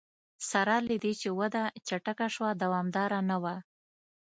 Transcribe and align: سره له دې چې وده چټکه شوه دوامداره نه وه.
سره 0.49 0.75
له 0.87 0.95
دې 1.03 1.13
چې 1.21 1.29
وده 1.39 1.63
چټکه 1.87 2.27
شوه 2.35 2.49
دوامداره 2.63 3.19
نه 3.29 3.37
وه. 3.43 3.55